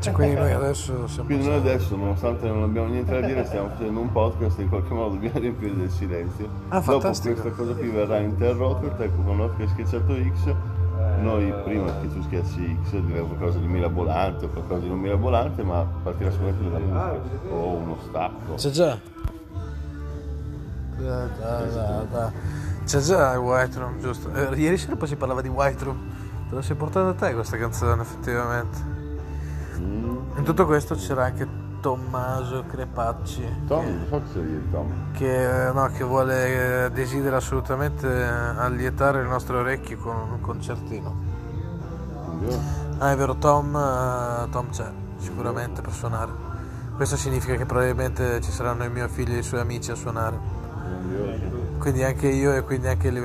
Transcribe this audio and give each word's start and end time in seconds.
Cioè, 0.00 0.12
quindi 0.14 0.36
noi 0.36 0.52
adesso 0.52 1.06
siamo... 1.06 1.26
Quindi 1.26 1.46
noi 1.46 1.56
adesso, 1.56 1.96
nonostante 1.96 2.46
non 2.48 2.62
abbiamo 2.62 2.88
niente 2.88 3.20
da 3.20 3.26
dire, 3.26 3.44
stiamo 3.44 3.68
facendo 3.68 4.00
un 4.00 4.10
podcast 4.10 4.58
e 4.58 4.62
in 4.62 4.68
qualche 4.70 4.94
modo 4.94 5.14
dobbiamo 5.14 5.38
riempire 5.38 5.76
del 5.76 5.90
silenzio. 5.90 6.48
Ah, 6.68 6.78
Dopo 6.78 6.92
fantastico. 6.92 7.40
questa 7.40 7.50
cosa 7.50 7.74
qui 7.74 7.88
verrà 7.90 8.18
interrotto, 8.20 8.86
ecco 9.02 9.22
con 9.22 9.36
l'occhio 9.36 9.56
che 9.56 9.62
hai 9.64 9.68
schiacciato 9.68 10.14
X, 10.14 10.54
noi 11.20 11.52
prima 11.64 11.92
che 12.00 12.08
tu 12.08 12.22
schiacci 12.22 12.78
X 12.84 12.90
diremo 13.00 13.26
qualcosa 13.26 13.58
di 13.58 13.66
mirabolante 13.66 14.44
o 14.46 14.48
qualcosa 14.48 14.80
di 14.80 14.88
non 14.88 14.98
mirabolante, 14.98 15.62
ma 15.62 15.86
partirà 16.02 16.30
sicuramente 16.30 16.70
dalla 16.70 16.78
musica 17.12 17.52
o 17.54 17.66
uno 17.74 17.96
stacco. 18.08 18.54
C'è 18.54 18.70
già. 18.70 18.98
Da, 20.96 21.26
da, 21.26 21.60
da, 21.64 22.06
da. 22.10 22.32
C'è 22.84 22.98
già 23.00 23.32
il 23.32 23.38
White 23.40 23.78
Room, 23.78 23.98
giusto? 24.00 24.32
Eh, 24.32 24.56
ieri 24.58 24.78
sera 24.78 24.96
poi 24.96 25.06
si 25.08 25.16
parlava 25.16 25.42
di 25.42 25.48
White 25.48 25.84
Room. 25.84 26.16
Te 26.48 26.54
la 26.54 26.62
sei 26.62 26.76
portata 26.76 27.08
a 27.10 27.14
te 27.14 27.34
questa 27.34 27.56
canzone, 27.58 28.00
effettivamente. 28.02 28.78
In 29.76 30.42
tutto 30.44 30.64
questo 30.66 30.94
c'era 30.94 31.24
anche 31.24 31.46
Tommaso 31.80 32.64
Crepacci. 32.66 33.64
Tom, 33.66 33.84
non 34.08 34.22
so 34.32 34.40
Tom. 34.70 34.92
Che, 35.12 35.68
eh, 35.68 35.72
no, 35.72 35.86
che 35.92 36.04
vuole, 36.04 36.86
eh, 36.86 36.90
desidera 36.90 37.36
assolutamente 37.36 38.06
eh, 38.08 38.22
allietare 38.24 39.22
le 39.22 39.28
nostre 39.28 39.56
orecchie 39.58 39.96
con 39.96 40.16
un 40.16 40.40
concertino. 40.40 41.14
Quindi, 42.24 42.86
Ah, 43.00 43.12
è 43.12 43.16
vero, 43.16 43.36
Tom, 43.36 43.72
Tom 44.50 44.70
c'è 44.70 44.90
sicuramente 45.18 45.82
per 45.82 45.92
suonare. 45.92 46.32
Questo 46.96 47.16
significa 47.16 47.54
che 47.54 47.64
probabilmente 47.64 48.40
ci 48.40 48.50
saranno 48.50 48.82
i 48.84 48.90
miei 48.90 49.08
figli 49.08 49.34
e 49.34 49.38
i 49.38 49.42
suoi 49.44 49.60
amici 49.60 49.92
a 49.92 49.94
suonare. 49.94 50.36
quindi, 50.82 51.78
Quindi 51.78 52.02
anche 52.02 52.26
io 52.26 52.52
e 52.54 52.62
quindi 52.64 52.88
anche 52.88 53.06
il 53.08 53.14